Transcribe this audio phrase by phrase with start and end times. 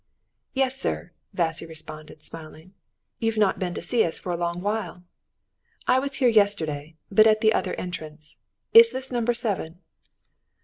[0.55, 2.73] "Yes, sir," Vassily responded, smiling.
[3.19, 5.03] "You've not been to see us for a long while."
[5.87, 8.37] "I was here yesterday, but at the other entrance.
[8.73, 9.77] Is this number seven?"